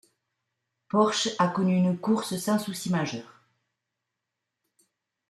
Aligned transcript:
Porsche 0.87 1.29
a 1.37 1.47
connu 1.47 1.77
une 1.77 1.95
course 1.95 2.35
sans 2.35 2.57
soucis 2.57 2.89
majeur. 2.89 3.43